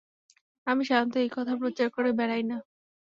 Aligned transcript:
আমি 0.67 0.83
সাধারণত 0.85 1.15
এই 1.17 1.29
কথা 1.35 1.53
প্রচার 1.61 1.87
করে 1.95 2.09
বেড়াই 2.19 2.43
না। 2.45 2.57